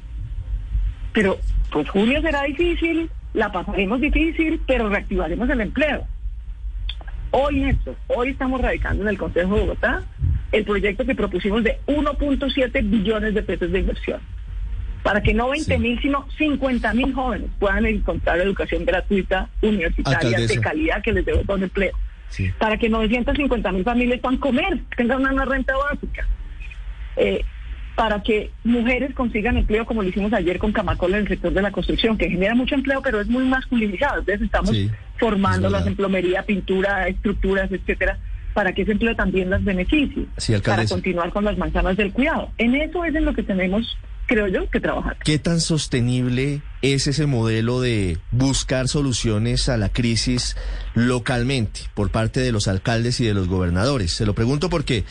Pero 1.17 1.39
pues 1.71 1.89
junio 1.89 2.21
será 2.21 2.43
difícil, 2.43 3.09
la 3.33 3.51
pasaremos 3.51 3.99
difícil, 3.99 4.61
pero 4.67 4.87
reactivaremos 4.87 5.49
el 5.49 5.61
empleo. 5.61 6.05
Hoy, 7.31 7.61
Néstor, 7.61 7.95
hoy 8.05 8.29
estamos 8.29 8.61
radicando 8.61 9.01
en 9.01 9.09
el 9.09 9.17
Consejo 9.17 9.55
de 9.55 9.61
Bogotá 9.61 10.03
el 10.51 10.63
proyecto 10.63 11.05
que 11.05 11.15
propusimos 11.15 11.63
de 11.63 11.79
1.7 11.87 12.87
billones 12.87 13.33
de 13.33 13.41
pesos 13.41 13.71
de 13.71 13.79
inversión 13.79 14.19
para 15.01 15.23
que 15.23 15.33
no 15.33 15.49
20 15.49 15.79
mil, 15.79 15.99
sino 16.03 16.27
50 16.37 16.93
mil 16.93 17.11
jóvenes 17.15 17.49
puedan 17.57 17.87
encontrar 17.87 18.39
educación 18.39 18.85
gratuita 18.85 19.49
universitaria 19.63 20.37
de 20.37 20.61
calidad 20.61 21.01
que 21.01 21.13
les 21.13 21.25
dé 21.25 21.33
un 21.33 21.63
empleo. 21.63 21.97
Para 22.59 22.77
que 22.77 22.89
950 22.89 23.71
mil 23.71 23.83
familias 23.83 24.19
puedan 24.19 24.37
comer, 24.37 24.81
tengan 24.95 25.25
una 25.25 25.45
renta 25.45 25.73
básica. 25.77 26.27
Eh, 27.15 27.43
para 27.97 28.21
que 28.21 28.51
mujeres 28.63 29.15
consigan 29.15 29.57
empleo, 29.57 29.83
como 29.83 30.03
lo 30.03 30.09
hicimos 30.09 30.31
ayer 30.31 30.59
con 30.59 30.71
Camacol 30.71 31.15
en 31.15 31.21
el 31.21 31.27
sector 31.27 31.51
de 31.51 31.63
la 31.63 31.71
construcción, 31.71 32.15
que 32.15 32.29
genera 32.29 32.53
mucho 32.53 32.75
empleo, 32.75 33.01
pero 33.01 33.19
es 33.19 33.27
muy 33.27 33.43
masculinizado. 33.43 34.19
Entonces 34.19 34.43
estamos 34.43 34.77
formando 35.17 35.67
las 35.67 35.87
en 35.87 35.95
plomería, 35.95 36.43
pintura, 36.43 37.07
estructuras, 37.07 37.71
etcétera, 37.71 38.19
para 38.53 38.71
que 38.73 38.83
ese 38.83 38.91
empleo 38.91 39.15
también 39.15 39.49
las 39.49 39.63
beneficie, 39.63 40.27
para 40.63 40.85
continuar 40.85 41.31
con 41.31 41.43
las 41.43 41.57
manzanas 41.57 41.97
del 41.97 42.13
cuidado. 42.13 42.51
En 42.59 42.75
eso 42.75 43.03
es 43.03 43.15
en 43.15 43.25
lo 43.25 43.33
que 43.33 43.41
tenemos 43.41 43.97
creo 44.27 44.47
yo, 44.47 44.69
que 44.69 44.79
trabajar. 44.79 45.17
¿Qué 45.23 45.39
tan 45.39 45.59
sostenible 45.59 46.61
es 46.81 47.07
ese 47.07 47.25
modelo 47.25 47.81
de 47.81 48.19
buscar 48.31 48.87
soluciones 48.87 49.69
a 49.69 49.77
la 49.77 49.89
crisis 49.89 50.55
localmente 50.93 51.81
por 51.95 52.11
parte 52.11 52.41
de 52.41 52.51
los 52.51 52.67
alcaldes 52.67 53.19
y 53.21 53.25
de 53.25 53.33
los 53.33 53.47
gobernadores? 53.47 54.11
Se 54.11 54.25
lo 54.25 54.35
pregunto 54.35 54.69
porque 54.69 55.05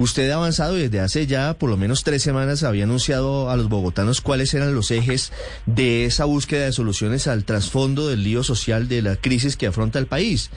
Usted 0.00 0.30
ha 0.30 0.36
avanzado 0.36 0.78
y 0.78 0.80
desde 0.84 1.00
hace 1.00 1.26
ya 1.26 1.52
por 1.52 1.68
lo 1.68 1.76
menos 1.76 2.04
tres 2.04 2.22
semanas 2.22 2.62
había 2.62 2.84
anunciado 2.84 3.50
a 3.50 3.56
los 3.58 3.68
bogotanos 3.68 4.22
cuáles 4.22 4.54
eran 4.54 4.74
los 4.74 4.90
ejes 4.90 5.30
de 5.66 6.06
esa 6.06 6.24
búsqueda 6.24 6.64
de 6.64 6.72
soluciones 6.72 7.26
al 7.26 7.44
trasfondo 7.44 8.08
del 8.08 8.24
lío 8.24 8.42
social 8.42 8.88
de 8.88 9.02
la 9.02 9.16
crisis 9.16 9.58
que 9.58 9.66
afronta 9.66 9.98
el 9.98 10.06
país. 10.06 10.50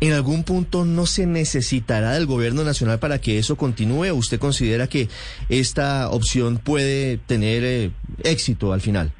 ¿En 0.00 0.12
algún 0.12 0.42
punto 0.42 0.84
no 0.84 1.06
se 1.06 1.28
necesitará 1.28 2.14
del 2.14 2.26
gobierno 2.26 2.64
nacional 2.64 2.98
para 2.98 3.20
que 3.20 3.38
eso 3.38 3.54
continúe 3.54 4.12
usted 4.12 4.40
considera 4.40 4.88
que 4.88 5.08
esta 5.48 6.10
opción 6.10 6.58
puede 6.58 7.18
tener 7.18 7.62
eh, 7.62 7.92
éxito 8.24 8.72
al 8.72 8.80
final? 8.80 9.12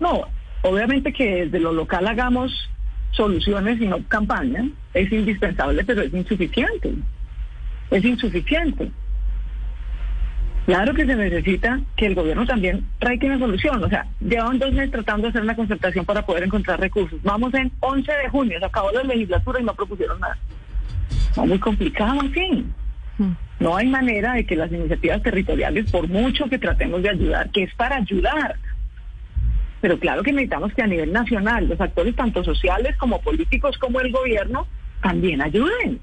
No, 0.00 0.22
obviamente 0.62 1.12
que 1.12 1.44
desde 1.44 1.60
lo 1.60 1.74
local 1.74 2.06
hagamos 2.06 2.50
soluciones 3.10 3.78
y 3.78 3.86
no 3.86 4.02
campaña 4.08 4.66
es 4.94 5.12
indispensable, 5.12 5.84
pero 5.84 6.00
es 6.00 6.14
insuficiente 6.14 6.94
es 7.90 8.04
insuficiente. 8.04 8.90
Claro 10.68 10.92
que 10.92 11.06
se 11.06 11.16
necesita 11.16 11.80
que 11.96 12.04
el 12.04 12.14
gobierno 12.14 12.44
también 12.44 12.84
traiga 12.98 13.26
una 13.26 13.38
solución. 13.38 13.82
O 13.82 13.88
sea, 13.88 14.06
llevan 14.20 14.58
dos 14.58 14.70
meses 14.72 14.90
tratando 14.90 15.22
de 15.22 15.30
hacer 15.30 15.42
una 15.42 15.56
concertación 15.56 16.04
para 16.04 16.26
poder 16.26 16.42
encontrar 16.44 16.78
recursos. 16.78 17.18
Vamos 17.22 17.54
en 17.54 17.72
11 17.80 18.12
de 18.12 18.28
junio, 18.28 18.58
se 18.58 18.66
acabó 18.66 18.90
la 18.92 19.02
legislatura 19.02 19.60
y 19.60 19.64
no 19.64 19.72
propusieron 19.72 20.20
nada. 20.20 20.36
No, 21.36 21.46
muy 21.46 21.58
complicado 21.58 22.20
así. 22.20 22.66
Hmm. 23.16 23.32
No 23.60 23.76
hay 23.78 23.86
manera 23.86 24.34
de 24.34 24.44
que 24.44 24.56
las 24.56 24.70
iniciativas 24.70 25.22
territoriales, 25.22 25.90
por 25.90 26.06
mucho 26.06 26.50
que 26.50 26.58
tratemos 26.58 27.02
de 27.02 27.10
ayudar, 27.10 27.50
que 27.50 27.62
es 27.62 27.74
para 27.74 27.96
ayudar, 27.96 28.56
Pero 29.80 29.98
claro 29.98 30.22
que 30.22 30.32
necesitamos 30.32 30.74
que 30.74 30.82
a 30.82 30.86
nivel 30.86 31.14
nacional 31.14 31.66
los 31.66 31.80
actores 31.80 32.14
tanto 32.14 32.44
sociales 32.44 32.94
como 32.98 33.22
políticos 33.22 33.78
como 33.78 34.00
el 34.00 34.12
gobierno 34.12 34.66
también 35.00 35.40
ayuden. 35.40 35.98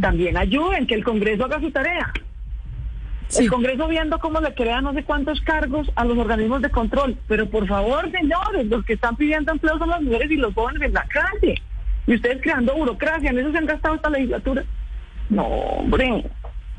También 0.00 0.36
ayuden, 0.36 0.86
que 0.86 0.94
el 0.94 1.04
Congreso 1.04 1.44
haga 1.44 1.60
su 1.60 1.70
tarea. 1.70 2.12
El 3.36 3.50
Congreso 3.50 3.88
viendo 3.88 4.18
cómo 4.18 4.40
le 4.40 4.54
crea 4.54 4.80
no 4.80 4.94
sé 4.94 5.04
cuántos 5.04 5.40
cargos 5.42 5.90
a 5.96 6.04
los 6.04 6.16
organismos 6.16 6.62
de 6.62 6.70
control. 6.70 7.16
Pero 7.26 7.48
por 7.48 7.66
favor, 7.66 8.10
señores, 8.10 8.66
los 8.66 8.84
que 8.84 8.94
están 8.94 9.16
pidiendo 9.16 9.52
empleo 9.52 9.78
son 9.78 9.90
las 9.90 10.02
mujeres 10.02 10.30
y 10.30 10.36
los 10.36 10.54
jóvenes 10.54 10.82
en 10.82 10.94
la 10.94 11.04
calle. 11.04 11.60
Y 12.06 12.14
ustedes 12.14 12.40
creando 12.40 12.74
burocracia, 12.74 13.30
en 13.30 13.38
eso 13.38 13.52
se 13.52 13.58
han 13.58 13.66
gastado 13.66 13.96
esta 13.96 14.08
legislatura. 14.08 14.64
No, 15.28 15.44
hombre, 15.44 16.24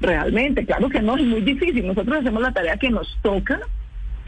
realmente, 0.01 0.65
claro 0.65 0.89
que 0.89 1.01
no, 1.01 1.17
es 1.17 1.23
muy 1.23 1.41
difícil. 1.41 1.85
Nosotros 1.85 2.17
hacemos 2.17 2.41
la 2.41 2.51
tarea 2.51 2.77
que 2.77 2.89
nos 2.89 3.15
toca, 3.21 3.59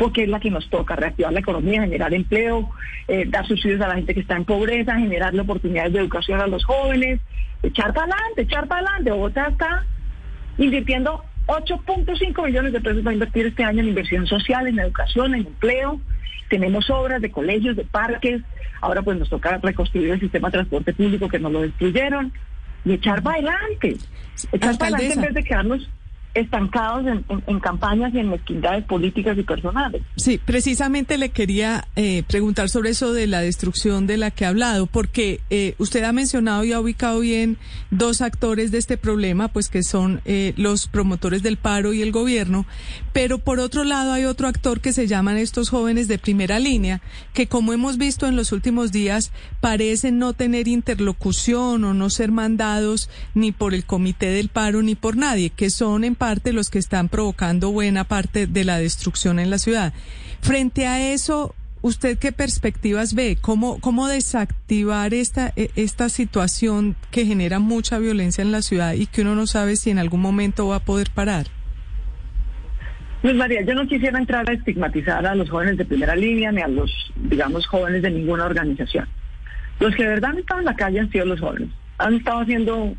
porque 0.01 0.23
es 0.23 0.29
la 0.29 0.39
que 0.39 0.49
nos 0.49 0.67
toca, 0.67 0.95
reactivar 0.95 1.31
la 1.31 1.41
economía, 1.41 1.81
generar 1.81 2.11
empleo, 2.11 2.67
eh, 3.07 3.25
dar 3.27 3.45
subsidios 3.45 3.79
a 3.81 3.87
la 3.87 3.93
gente 3.93 4.15
que 4.15 4.21
está 4.21 4.35
en 4.35 4.45
pobreza, 4.45 4.97
generarle 4.97 5.41
oportunidades 5.41 5.93
de 5.93 5.99
educación 5.99 6.41
a 6.41 6.47
los 6.47 6.65
jóvenes, 6.65 7.19
echar 7.61 7.93
para 7.93 8.11
adelante, 8.11 8.41
echar 8.41 8.67
para 8.67 8.81
adelante. 8.81 9.11
Bogotá 9.11 9.49
está 9.49 9.85
invirtiendo 10.57 11.23
8.5 11.45 12.45
millones 12.47 12.73
de 12.73 12.81
pesos 12.81 13.03
para 13.03 13.13
invertir 13.13 13.45
este 13.45 13.63
año 13.63 13.81
en 13.81 13.89
inversión 13.89 14.25
social, 14.25 14.65
en 14.65 14.79
educación, 14.79 15.35
en 15.35 15.45
empleo. 15.45 16.01
Tenemos 16.49 16.89
obras 16.89 17.21
de 17.21 17.29
colegios, 17.29 17.75
de 17.75 17.83
parques. 17.83 18.41
Ahora 18.81 19.03
pues 19.03 19.19
nos 19.19 19.29
toca 19.29 19.59
reconstruir 19.61 20.09
el 20.09 20.19
sistema 20.19 20.47
de 20.47 20.53
transporte 20.53 20.93
público 20.93 21.29
que 21.29 21.37
nos 21.37 21.51
lo 21.51 21.61
destruyeron 21.61 22.33
y 22.85 22.93
echar 22.93 23.21
para 23.21 23.35
adelante. 23.35 23.97
Echar 24.51 24.79
para 24.79 24.95
adelante 24.95 25.13
en 25.13 25.21
vez 25.21 25.33
de 25.35 25.43
quedarnos 25.43 25.89
estancados 26.33 27.05
en, 27.05 27.59
campañas 27.59 28.13
y 28.13 28.19
en 28.19 28.29
mezquindades 28.29 28.85
políticas 28.85 29.37
y 29.37 29.43
personales. 29.43 30.01
Sí, 30.15 30.39
precisamente 30.43 31.17
le 31.17 31.29
quería 31.29 31.87
eh, 31.95 32.23
preguntar 32.27 32.69
sobre 32.69 32.91
eso 32.91 33.13
de 33.13 33.27
la 33.27 33.41
destrucción 33.41 34.07
de 34.07 34.17
la 34.17 34.31
que 34.31 34.45
ha 34.45 34.49
hablado, 34.49 34.87
porque 34.87 35.41
eh, 35.49 35.75
usted 35.77 36.03
ha 36.03 36.13
mencionado 36.13 36.63
y 36.63 36.71
ha 36.71 36.79
ubicado 36.79 37.19
bien 37.19 37.57
dos 37.91 38.21
actores 38.21 38.71
de 38.71 38.77
este 38.77 38.97
problema, 38.97 39.49
pues 39.49 39.67
que 39.67 39.83
son 39.83 40.21
eh, 40.25 40.53
los 40.55 40.87
promotores 40.87 41.43
del 41.43 41.57
paro 41.57 41.93
y 41.93 42.01
el 42.01 42.11
gobierno, 42.11 42.65
pero 43.13 43.37
por 43.37 43.59
otro 43.59 43.83
lado 43.83 44.13
hay 44.13 44.25
otro 44.25 44.47
actor 44.47 44.79
que 44.79 44.93
se 44.93 45.07
llaman 45.07 45.37
estos 45.37 45.69
jóvenes 45.69 46.07
de 46.07 46.17
primera 46.17 46.59
línea, 46.59 47.01
que 47.33 47.47
como 47.47 47.73
hemos 47.73 47.97
visto 47.97 48.27
en 48.27 48.35
los 48.35 48.51
últimos 48.51 48.91
días, 48.91 49.31
parecen 49.59 50.17
no 50.17 50.33
tener 50.33 50.67
interlocución 50.67 51.83
o 51.83 51.93
no 51.93 52.09
ser 52.09 52.31
mandados 52.31 53.09
ni 53.33 53.51
por 53.51 53.73
el 53.73 53.85
comité 53.85 54.27
del 54.27 54.49
paro 54.49 54.81
ni 54.81 54.95
por 54.95 55.17
nadie, 55.17 55.49
que 55.49 55.69
son 55.69 56.03
en 56.03 56.15
parte 56.21 56.53
los 56.53 56.69
que 56.69 56.77
están 56.77 57.09
provocando 57.09 57.71
buena 57.71 58.03
parte 58.03 58.45
de 58.45 58.63
la 58.63 58.77
destrucción 58.77 59.39
en 59.39 59.49
la 59.49 59.57
ciudad. 59.57 59.91
Frente 60.41 60.85
a 60.85 61.11
eso, 61.13 61.55
¿usted 61.81 62.19
qué 62.19 62.31
perspectivas 62.31 63.15
ve? 63.15 63.39
¿Cómo, 63.41 63.79
cómo 63.79 64.07
desactivar 64.07 65.15
esta, 65.15 65.51
e, 65.55 65.71
esta 65.75 66.09
situación 66.09 66.95
que 67.09 67.25
genera 67.25 67.57
mucha 67.57 67.97
violencia 67.97 68.43
en 68.43 68.51
la 68.51 68.61
ciudad 68.61 68.93
y 68.93 69.07
que 69.07 69.23
uno 69.23 69.33
no 69.33 69.47
sabe 69.47 69.75
si 69.77 69.89
en 69.89 69.97
algún 69.97 70.21
momento 70.21 70.67
va 70.67 70.75
a 70.75 70.79
poder 70.81 71.09
parar? 71.09 71.47
Pues 73.23 73.33
María, 73.33 73.63
yo 73.63 73.73
no 73.73 73.87
quisiera 73.87 74.19
entrar 74.19 74.47
a 74.47 74.53
estigmatizar 74.53 75.25
a 75.25 75.33
los 75.33 75.49
jóvenes 75.49 75.77
de 75.77 75.85
primera 75.85 76.15
línea 76.15 76.51
ni 76.51 76.61
a 76.61 76.67
los, 76.67 76.91
digamos, 77.15 77.65
jóvenes 77.65 78.03
de 78.03 78.11
ninguna 78.11 78.45
organización. 78.45 79.07
Los 79.79 79.95
que 79.95 80.03
de 80.03 80.09
verdad 80.09 80.29
han 80.29 80.37
estado 80.37 80.59
en 80.59 80.67
la 80.67 80.75
calle 80.75 80.99
han 80.99 81.11
sido 81.11 81.25
los 81.25 81.39
jóvenes. 81.39 81.69
Han 81.97 82.13
estado 82.13 82.41
haciendo 82.41 82.95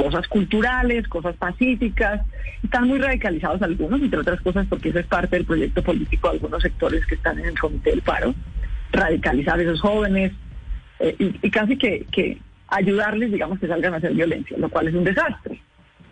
cosas 0.00 0.26
culturales, 0.28 1.06
cosas 1.08 1.36
pacíficas. 1.36 2.22
Están 2.62 2.88
muy 2.88 2.98
radicalizados 2.98 3.60
algunos, 3.62 4.00
entre 4.00 4.20
otras 4.20 4.40
cosas 4.40 4.66
porque 4.68 4.88
eso 4.90 4.98
es 4.98 5.06
parte 5.06 5.36
del 5.36 5.44
proyecto 5.44 5.82
político 5.82 6.28
de 6.28 6.34
algunos 6.34 6.62
sectores 6.62 7.04
que 7.06 7.16
están 7.16 7.38
en 7.38 7.46
el 7.46 7.58
comité 7.58 7.90
del 7.90 8.02
paro, 8.02 8.34
radicalizar 8.92 9.58
a 9.58 9.62
esos 9.62 9.80
jóvenes 9.80 10.32
eh, 11.00 11.14
y, 11.18 11.50
casi 11.50 11.76
que, 11.76 12.38
ayudarles, 12.68 13.32
digamos, 13.32 13.58
que 13.58 13.66
salgan 13.66 13.94
a 13.94 13.96
hacer 13.96 14.14
violencia, 14.14 14.56
lo 14.56 14.68
cual 14.68 14.88
es 14.88 14.94
un 14.94 15.04
desastre. 15.04 15.60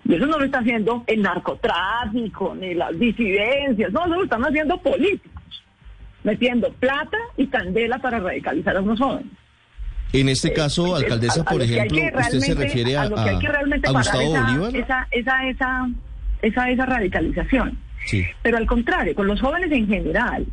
Y 0.05 0.15
eso 0.15 0.27
no 0.27 0.39
lo 0.39 0.45
está 0.45 0.59
haciendo 0.59 1.05
el 1.07 1.23
narcotráfico, 1.23 2.55
ni 2.55 2.75
las 2.75 2.99
disidencias, 2.99 3.93
no, 3.93 4.07
lo 4.07 4.25
están 4.25 4.45
haciendo 4.45 4.77
políticos, 4.79 5.63
metiendo 6.25 6.73
plata 6.73 7.19
y 7.37 7.47
candela 7.47 7.99
para 7.99 8.19
radicalizar 8.19 8.77
a 8.77 8.81
unos 8.81 8.99
jóvenes. 8.99 9.38
En 10.13 10.29
este 10.29 10.53
caso, 10.53 10.97
alcaldesa, 10.97 11.45
por 11.45 11.61
ejemplo, 11.61 11.99
usted 11.99 12.41
se 12.41 12.55
refiere 12.55 12.97
a, 12.97 13.09
Gustavo 13.09 14.31
Bolívar. 14.31 14.75
Esa, 14.75 15.07
esa, 15.11 15.49
esa, 15.49 15.91
esa, 16.41 16.71
esa 16.71 16.87
radicalización. 16.87 17.79
Sí. 18.07 18.25
Pero 18.43 18.57
al 18.57 18.67
contrario, 18.67 19.15
con 19.15 19.27
los 19.27 19.41
jóvenes 19.41 19.71
en 19.71 19.87
general, 19.87 20.47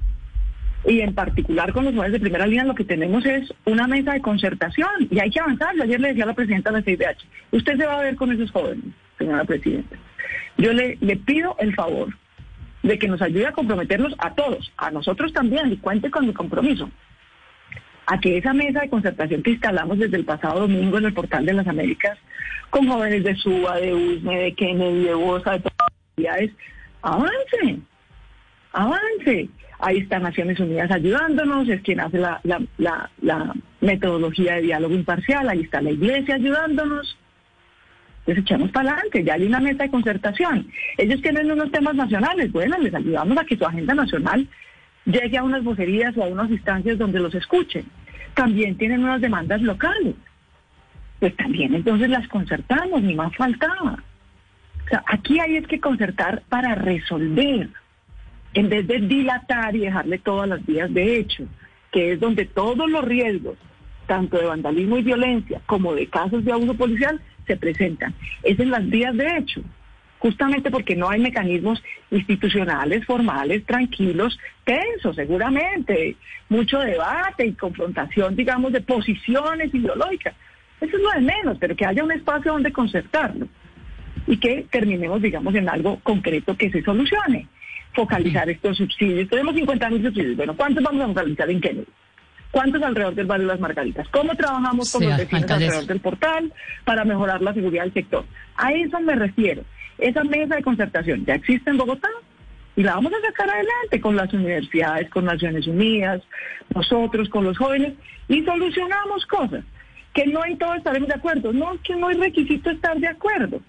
y 0.86 1.02
en 1.02 1.16
particular 1.16 1.72
con 1.72 1.86
los 1.86 1.96
jóvenes 1.96 2.14
de 2.14 2.20
primera 2.20 2.46
línea, 2.46 2.66
lo 2.66 2.76
que 2.76 2.84
tenemos 2.84 3.26
es 3.26 3.52
una 3.66 3.88
mesa 3.88 4.14
de 4.14 4.22
concertación 4.22 4.90
y 5.10 5.20
hay 5.20 5.30
que 5.30 5.40
avanzar. 5.40 5.76
Yo 5.76 5.84
ayer 5.84 6.00
le 6.00 6.10
decía 6.10 6.26
a 6.26 6.28
la 6.28 6.34
presidenta 6.34 6.72
de 6.72 6.80
la 6.80 6.84
CIDH, 6.84 7.26
usted 7.52 7.78
se 7.78 7.86
va 7.86 8.00
a 8.00 8.04
ver 8.04 8.16
con 8.16 8.32
esos 8.32 8.52
jóvenes, 8.52 8.84
señora 9.18 9.46
presidenta. 9.46 9.96
Yo 10.58 10.74
le, 10.74 10.98
le 11.00 11.16
pido 11.16 11.56
el 11.60 11.74
favor 11.76 12.10
de 12.84 13.00
que 13.00 13.08
nos 13.08 13.22
ayude 13.22 13.48
a 13.48 13.52
comprometernos 13.52 14.14
a 14.20 14.36
todos, 14.36 14.72
a 14.78 14.92
nosotros 14.92 15.34
también, 15.34 15.72
y 15.72 15.78
cuente 15.78 16.12
con 16.12 16.28
mi 16.28 16.34
compromiso 16.34 16.90
a 18.08 18.20
que 18.20 18.38
esa 18.38 18.54
mesa 18.54 18.82
de 18.82 18.90
concertación 18.90 19.42
que 19.42 19.52
instalamos 19.52 19.98
desde 19.98 20.18
el 20.18 20.26
pasado 20.26 20.62
domingo 20.62 20.98
en 20.98 21.06
el 21.06 21.14
Portal 21.14 21.46
de 21.46 21.54
las 21.54 21.68
Américas, 21.68 22.18
con 22.70 22.88
jóvenes 22.88 23.24
de 23.24 23.36
SUBA, 23.36 23.78
de 23.78 23.94
USME, 23.94 24.40
de 24.40 24.54
Kennedy, 24.54 25.06
de 25.06 25.14
BOSA, 25.14 25.54
de 25.54 25.60
todas 25.60 25.76
las 25.80 26.00
actividades, 26.10 26.52
avance, 27.02 27.80
avance. 28.74 29.50
Ahí 29.80 29.98
está 29.98 30.20
Naciones 30.20 30.60
Unidas 30.60 30.90
ayudándonos, 30.92 31.68
es 31.68 31.82
quien 31.82 32.00
hace 32.00 32.20
la, 32.20 33.10
metodología 33.82 34.56
de 34.56 34.62
diálogo 34.62 34.96
imparcial, 34.96 35.50
ahí 35.50 35.62
está 35.62 35.82
la 35.82 35.92
Iglesia 35.92 36.36
ayudándonos. 36.36 37.18
Entonces 38.20 38.44
echamos 38.44 38.72
para 38.72 38.92
adelante, 38.92 39.24
ya 39.24 39.34
hay 39.36 39.46
una 39.46 39.60
mesa 39.60 39.84
de 39.84 39.92
concertación. 39.92 40.68
Ellos 40.98 41.22
tienen 41.22 41.52
unos 41.52 41.72
temas 41.72 41.94
nacionales, 41.94 42.52
bueno, 42.52 42.78
les 42.80 42.94
ayudamos 42.94 43.38
a 43.38 43.46
que 43.46 43.58
su 43.58 43.66
agenda 43.66 43.94
nacional 43.94 44.48
llegue 45.06 45.38
a 45.38 45.44
unas 45.44 45.64
vocerías 45.64 46.16
o 46.18 46.24
a 46.24 46.28
unas 46.28 46.50
instancias 46.50 46.98
donde 46.98 47.20
los 47.20 47.34
escuchen. 47.36 47.86
También 48.34 48.78
tienen 48.78 49.04
unas 49.04 49.22
demandas 49.22 49.62
locales. 49.62 50.16
Pues 51.20 51.36
también 51.38 51.74
entonces 51.74 52.10
las 52.10 52.28
concertamos, 52.28 53.02
ni 53.02 53.16
más 53.16 53.36
faltaba. 53.36 54.04
O 54.86 54.90
sea, 54.90 55.04
aquí 55.08 55.40
hay 55.40 55.58
es 55.58 55.68
que 55.68 55.80
concertar 55.80 56.44
para 56.50 56.76
resolver, 56.76 57.70
en 58.54 58.70
vez 58.70 58.88
de 58.88 59.00
dilatar 59.00 59.76
y 59.76 59.80
dejarle 59.80 60.20
todas 60.20 60.48
las 60.48 60.66
vías 60.66 60.94
de 60.94 61.18
hecho, 61.18 61.46
que 61.92 62.12
es 62.12 62.20
donde 62.20 62.46
todos 62.46 62.90
los 62.90 63.04
riesgos, 63.04 63.58
tanto 64.06 64.38
de 64.38 64.46
vandalismo 64.46 64.98
y 64.98 65.04
violencia 65.04 65.62
como 65.66 65.96
de 65.96 66.08
casos 66.08 66.46
de 66.46 66.52
abuso 66.52 66.76
policial, 66.76 67.20
se 67.48 67.58
presentan. 67.58 68.14
Es 68.44 68.60
en 68.60 68.70
las 68.70 68.88
vías 68.88 69.16
de 69.16 69.38
hecho 69.38 69.62
justamente 70.26 70.72
porque 70.72 70.96
no 70.96 71.08
hay 71.08 71.20
mecanismos 71.20 71.84
institucionales, 72.10 73.06
formales, 73.06 73.64
tranquilos, 73.64 74.40
tensos, 74.64 75.16
seguramente, 75.16 76.16
mucho 76.50 76.80
debate 76.80 77.46
y 77.46 77.54
confrontación, 77.54 78.36
digamos, 78.36 78.74
de 78.74 78.82
posiciones 78.82 79.72
ideológicas. 79.72 80.34
Eso 80.82 80.98
es 80.98 81.04
lo 81.04 81.12
de 81.12 81.22
menos, 81.22 81.58
pero 81.60 81.76
que 81.76 81.86
haya 81.86 82.04
un 82.04 82.12
espacio 82.12 82.54
donde 82.54 82.74
concertarlo 82.74 83.48
y 84.26 84.38
que 84.38 84.66
terminemos, 84.72 85.22
digamos, 85.22 85.54
en 85.54 85.70
algo 85.70 86.00
concreto 86.02 86.58
que 86.58 86.72
se 86.72 86.82
solucione. 86.82 87.48
Focalizar 87.94 88.50
estos 88.50 88.78
subsidios. 88.78 89.30
Tenemos 89.30 89.54
50 89.54 89.90
mil 89.92 90.02
subsidios. 90.02 90.38
Bueno, 90.38 90.58
¿cuántos 90.58 90.84
vamos 90.84 91.04
a 91.04 91.08
focalizar 91.08 91.52
en 91.52 91.62
Kennedy? 91.62 91.88
¿Cuántos 92.50 92.82
alrededor 92.82 93.14
del 93.14 93.28
barrio 93.28 93.46
Las 93.46 93.60
Margaritas? 93.60 94.08
¿Cómo 94.10 94.34
trabajamos 94.34 94.92
con 94.92 95.08
los 95.08 95.18
vecinos 95.18 95.52
alrededor 95.52 95.86
del 95.86 96.00
portal 96.00 96.52
para 96.84 97.06
mejorar 97.06 97.44
la 97.44 97.54
seguridad 97.54 97.84
del 97.84 97.94
sector? 97.94 98.26
A 98.56 98.72
eso 98.72 99.00
me 99.02 99.14
refiero. 99.14 99.64
Esa 99.98 100.24
mesa 100.24 100.56
de 100.56 100.64
concertación 100.64 101.26
ya 101.26 101.36
existe 101.36 101.70
en 101.70 101.78
Bogotá 101.78 102.10
y 102.76 102.84
la 102.84 102.96
vamos 102.96 103.14
a 103.14 103.28
sacar 103.28 103.50
adelante 103.50 104.02
con 104.02 104.16
las 104.16 104.34
universidades, 104.34 105.10
con 105.10 105.26
Naciones 105.26 105.66
Unidas, 105.68 106.22
nosotros, 106.74 107.30
con 107.30 107.44
los 107.44 107.58
jóvenes 107.58 107.94
y 108.28 108.44
solucionamos 108.44 109.26
cosas 109.28 109.64
que 110.14 110.26
no 110.28 110.44
en 110.46 110.58
todo 110.58 110.74
estaremos 110.74 111.10
de 111.10 111.16
acuerdo. 111.16 111.54
No, 111.54 111.78
que 111.84 111.96
no 111.96 112.08
hay 112.08 112.16
requisito 112.16 112.70
estar 112.70 112.98
de 112.98 113.08
acuerdo. 113.08 113.62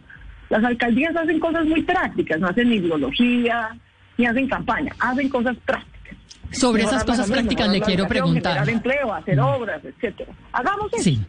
Las 0.49 0.62
alcaldías 0.64 1.14
hacen 1.16 1.40
cosas 1.40 1.66
muy 1.66 1.83
prácticas, 1.83 2.38
no 2.38 2.47
hacen 2.47 2.73
ideología, 2.73 3.76
ni 4.16 4.26
hacen 4.26 4.49
campaña, 4.49 4.95
hacen 5.00 5.28
cosas 5.28 5.56
prácticas. 5.66 6.16
Sobre 6.52 6.85
esas 6.85 7.04
cosas 7.04 7.28
prácticas 7.28 7.68
le 7.68 7.80
quiero 7.80 8.06
preguntar. 8.06 8.52
Generar 8.52 8.68
empleo, 8.71 9.12
hacer 9.12 9.40
obras, 9.40 9.85
etcétera. 9.85 10.33
Hagamos 10.52 10.92
eso. 10.95 11.02
Sí. 11.02 11.21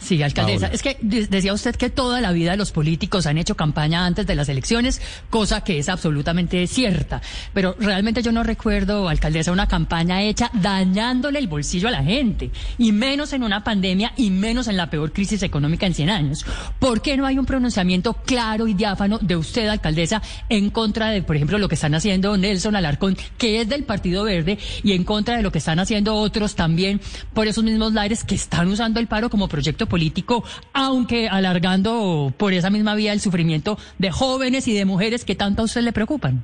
Sí, 0.00 0.22
alcaldesa. 0.22 0.68
Es 0.68 0.82
que 0.82 0.96
decía 1.00 1.52
usted 1.52 1.76
que 1.76 1.90
toda 1.90 2.20
la 2.20 2.32
vida 2.32 2.56
los 2.56 2.72
políticos 2.72 3.26
han 3.26 3.38
hecho 3.38 3.54
campaña 3.54 4.06
antes 4.06 4.26
de 4.26 4.34
las 4.34 4.48
elecciones, 4.48 5.00
cosa 5.28 5.62
que 5.62 5.78
es 5.78 5.88
absolutamente 5.88 6.66
cierta. 6.66 7.20
Pero 7.52 7.76
realmente 7.78 8.22
yo 8.22 8.32
no 8.32 8.42
recuerdo, 8.42 9.08
alcaldesa, 9.08 9.52
una 9.52 9.68
campaña 9.68 10.22
hecha 10.22 10.50
dañándole 10.54 11.38
el 11.38 11.48
bolsillo 11.48 11.88
a 11.88 11.90
la 11.90 12.02
gente, 12.02 12.50
y 12.78 12.92
menos 12.92 13.32
en 13.32 13.42
una 13.42 13.62
pandemia 13.62 14.12
y 14.16 14.30
menos 14.30 14.68
en 14.68 14.76
la 14.76 14.88
peor 14.88 15.12
crisis 15.12 15.42
económica 15.42 15.86
en 15.86 15.94
100 15.94 16.10
años. 16.10 16.46
¿Por 16.78 17.02
qué 17.02 17.16
no 17.16 17.26
hay 17.26 17.38
un 17.38 17.46
pronunciamiento 17.46 18.14
claro 18.14 18.66
y 18.66 18.74
diáfano 18.74 19.18
de 19.18 19.36
usted, 19.36 19.68
alcaldesa, 19.68 20.22
en 20.48 20.70
contra 20.70 21.10
de, 21.10 21.22
por 21.22 21.36
ejemplo, 21.36 21.58
lo 21.58 21.68
que 21.68 21.74
están 21.74 21.94
haciendo 21.94 22.36
Nelson 22.36 22.74
Alarcón, 22.74 23.16
que 23.36 23.60
es 23.60 23.68
del 23.68 23.84
Partido 23.84 24.24
Verde, 24.24 24.58
y 24.82 24.92
en 24.92 25.04
contra 25.04 25.36
de 25.36 25.42
lo 25.42 25.52
que 25.52 25.58
están 25.58 25.78
haciendo 25.78 26.14
otros 26.14 26.54
también 26.54 27.00
por 27.34 27.46
esos 27.46 27.64
mismos 27.64 27.92
lares 27.92 28.24
que 28.24 28.34
están 28.34 28.68
usando 28.68 28.98
el 28.98 29.06
paro 29.06 29.28
como 29.28 29.48
proyecto 29.48 29.89
político, 29.90 30.42
aunque 30.72 31.28
alargando 31.28 32.32
por 32.38 32.54
esa 32.54 32.70
misma 32.70 32.94
vía 32.94 33.12
el 33.12 33.20
sufrimiento 33.20 33.76
de 33.98 34.10
jóvenes 34.10 34.66
y 34.68 34.74
de 34.74 34.86
mujeres 34.86 35.26
que 35.26 35.34
tanto 35.34 35.60
a 35.60 35.64
usted 35.66 35.82
le 35.82 35.92
preocupan. 35.92 36.42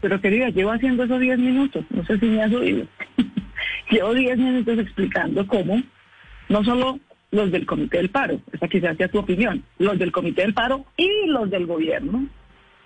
Pero 0.00 0.18
querida, 0.20 0.48
llevo 0.48 0.72
haciendo 0.72 1.04
esos 1.04 1.20
10 1.20 1.38
minutos, 1.38 1.84
no 1.90 2.04
sé 2.06 2.18
si 2.18 2.26
me 2.26 2.42
has 2.42 2.52
oído. 2.52 2.86
llevo 3.90 4.14
10 4.14 4.38
minutos 4.38 4.78
explicando 4.78 5.46
cómo 5.46 5.82
no 6.48 6.64
solo 6.64 6.98
los 7.30 7.50
del 7.50 7.66
Comité 7.66 7.98
del 7.98 8.10
Paro, 8.10 8.40
esa 8.52 8.68
quizás 8.68 8.96
sea 8.96 9.08
tu 9.08 9.18
opinión, 9.18 9.62
los 9.78 9.98
del 9.98 10.12
Comité 10.12 10.42
del 10.42 10.54
Paro 10.54 10.84
y 10.96 11.26
los 11.26 11.50
del 11.50 11.66
gobierno, 11.66 12.26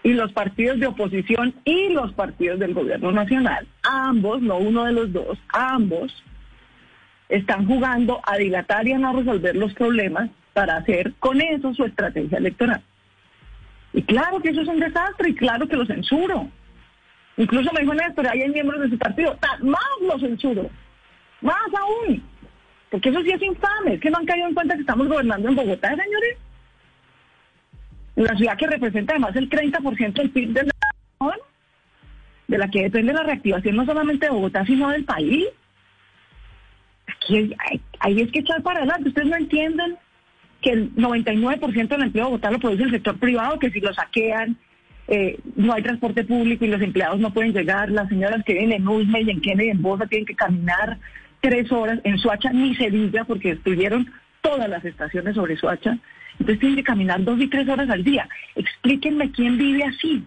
y 0.03 0.13
los 0.13 0.33
partidos 0.33 0.79
de 0.81 0.87
oposición 0.87 1.55
y 1.65 1.91
los 1.91 2.13
partidos 2.13 2.59
del 2.59 2.73
gobierno 2.73 3.13
nacional, 3.13 3.67
ambos, 3.83 4.41
no 4.41 4.57
uno 4.57 4.85
de 4.85 4.93
los 4.93 5.13
dos, 5.13 5.39
ambos 5.53 6.13
están 7.29 7.67
jugando 7.67 8.21
a 8.25 8.37
dilatar 8.37 8.87
y 8.87 8.93
a 8.93 8.99
no 8.99 9.13
resolver 9.13 9.55
los 9.55 9.75
problemas 9.75 10.31
para 10.53 10.77
hacer 10.77 11.13
con 11.19 11.41
eso 11.41 11.75
su 11.75 11.85
estrategia 11.85 12.39
electoral. 12.39 12.83
Y 13.93 14.03
claro 14.03 14.41
que 14.41 14.51
eso 14.51 14.63
es 14.63 14.69
un 14.69 14.81
desastre 14.81 15.31
y 15.31 15.35
claro 15.35 15.67
que 15.67 15.77
lo 15.77 15.87
censuro. 15.87 16.49
Incluso 17.37 17.73
me 17.73 17.81
dijo 17.81 17.95
Néstor, 17.95 18.29
hay 18.29 18.49
miembros 18.49 18.81
de 18.81 18.91
su 18.91 18.99
partido, 18.99 19.37
más 19.63 19.81
lo 20.01 20.19
censuro, 20.19 20.69
más 21.41 21.57
aún, 21.79 22.23
porque 22.91 23.11
eso 23.11 23.23
sí 23.23 23.31
es 23.31 23.43
infame, 23.43 23.95
es 23.95 24.01
que 24.01 24.11
no 24.11 24.19
han 24.19 24.27
caído 24.27 24.49
en 24.49 24.55
cuenta 24.55 24.75
que 24.75 24.81
estamos 24.81 25.07
gobernando 25.09 25.49
en 25.49 25.55
Bogotá, 25.55 25.91
señores. 25.91 26.37
La 28.17 28.37
ciudad 28.37 28.57
que 28.57 28.67
representa 28.67 29.13
además 29.13 29.37
el 29.37 29.49
30% 29.49 30.13
del 30.15 30.31
PIB 30.31 30.53
de 30.53 30.65
la 30.65 30.73
de 32.49 32.57
la 32.57 32.69
que 32.69 32.85
depende 32.85 33.13
la 33.13 33.23
reactivación 33.23 33.77
no 33.77 33.85
solamente 33.85 34.27
de 34.27 34.33
Bogotá, 34.33 34.65
sino 34.65 34.89
del 34.89 35.05
país 35.05 35.47
hay, 37.37 38.21
es 38.21 38.33
que 38.33 38.41
echar 38.41 38.63
para 38.63 38.81
adelante. 38.81 39.09
Ustedes 39.09 39.29
no 39.29 39.37
entienden 39.37 39.97
que 40.61 40.71
el 40.71 40.95
99% 40.95 41.89
del 41.89 42.03
empleo 42.03 42.27
Bogotá 42.27 42.51
lo 42.51 42.59
produce 42.59 42.85
el 42.85 42.91
sector 42.91 43.19
privado, 43.19 43.59
que 43.59 43.71
si 43.71 43.81
lo 43.81 43.93
saquean, 43.95 44.57
eh, 45.07 45.39
no 45.57 45.73
hay 45.73 45.83
transporte 45.83 46.25
público 46.25 46.65
y 46.65 46.69
los 46.69 46.83
empleados 46.83 47.19
no 47.19 47.33
pueden 47.33 47.53
llegar. 47.53 47.91
Las 47.91 48.09
señoras 48.09 48.45
que 48.45 48.55
viven 48.55 48.73
en 48.73 48.89
Usme 48.89 49.23
y 49.23 49.31
en 49.31 49.41
Kennedy 49.41 49.69
y 49.69 49.71
en 49.71 49.83
Bosa 49.83 50.07
tienen 50.07 50.27
que 50.27 50.35
caminar 50.35 50.99
tres 51.41 51.71
horas. 51.73 52.01
En 52.05 52.19
Suacha 52.19 52.51
ni 52.53 52.75
se 52.75 52.91
diga 52.91 53.25
porque 53.25 53.55
destruyeron 53.55 54.11
todas 54.43 54.69
las 54.69 54.85
estaciones 54.85 55.35
sobre 55.35 55.57
Suacha. 55.57 55.99
Entonces 56.33 56.61
tienen 56.61 56.77
que 56.77 56.85
caminar 56.85 57.25
dos 57.25 57.41
y 57.41 57.49
tres 57.49 57.69
horas 57.69 57.89
al 57.91 58.05
día. 58.05 58.29
Explíquenme 58.55 59.31
quién 59.33 59.57
vive 59.59 59.85
así. 59.85 60.25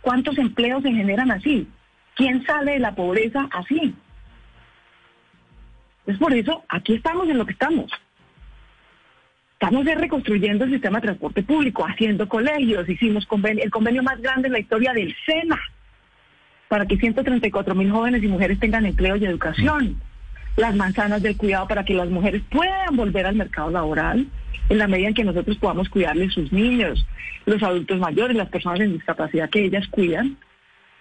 ¿Cuántos 0.00 0.36
empleos 0.38 0.82
se 0.82 0.92
generan 0.92 1.30
así? 1.30 1.66
¿Quién 2.14 2.44
sale 2.44 2.72
de 2.72 2.78
la 2.78 2.94
pobreza 2.94 3.48
así? 3.52 3.94
Es 6.06 6.18
por 6.18 6.32
eso, 6.34 6.62
aquí 6.68 6.94
estamos 6.94 7.28
en 7.28 7.38
lo 7.38 7.46
que 7.46 7.52
estamos. 7.52 7.90
Estamos 9.52 9.84
reconstruyendo 9.86 10.64
el 10.64 10.72
sistema 10.72 10.98
de 10.98 11.06
transporte 11.06 11.42
público, 11.42 11.86
haciendo 11.86 12.28
colegios, 12.28 12.88
hicimos 12.88 13.26
el 13.44 13.70
convenio 13.70 14.02
más 14.02 14.20
grande 14.20 14.48
en 14.48 14.52
la 14.52 14.58
historia 14.58 14.92
del 14.92 15.14
SENA, 15.24 15.58
para 16.68 16.86
que 16.86 16.98
134 16.98 17.74
mil 17.74 17.90
jóvenes 17.90 18.22
y 18.22 18.28
mujeres 18.28 18.58
tengan 18.58 18.84
empleo 18.84 19.16
y 19.16 19.24
educación. 19.24 20.00
Las 20.56 20.74
manzanas 20.76 21.22
del 21.22 21.36
cuidado 21.36 21.66
para 21.66 21.84
que 21.84 21.94
las 21.94 22.10
mujeres 22.10 22.42
puedan 22.50 22.94
volver 22.94 23.26
al 23.26 23.36
mercado 23.36 23.70
laboral 23.70 24.26
en 24.68 24.78
la 24.78 24.86
medida 24.86 25.08
en 25.08 25.14
que 25.14 25.24
nosotros 25.24 25.56
podamos 25.56 25.88
cuidarles 25.88 26.32
sus 26.34 26.52
niños, 26.52 27.06
los 27.46 27.62
adultos 27.62 27.98
mayores, 27.98 28.36
las 28.36 28.48
personas 28.50 28.80
en 28.80 28.92
discapacidad 28.92 29.50
que 29.50 29.64
ellas 29.64 29.86
cuidan, 29.88 30.36